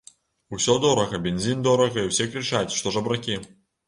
Усё 0.55 0.77
дорага, 0.85 1.19
бензін 1.25 1.59
дорага, 1.67 2.05
і 2.05 2.09
ўсе 2.13 2.27
крычаць, 2.37 2.77
што 2.79 2.95
жабракі. 2.97 3.37